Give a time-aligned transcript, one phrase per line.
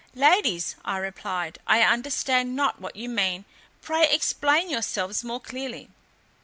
[0.15, 3.45] "Ladies," I replied, "I understand not what you mean;
[3.83, 5.91] pray explain yourselves more clearly."